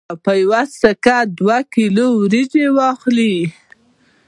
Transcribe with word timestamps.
که 0.09 0.15
په 0.25 0.31
یوه 0.43 0.61
سکه 0.79 1.17
یو 1.39 1.51
کیلو 1.73 2.05
وریجې 2.21 2.67
واخلو 2.75 3.33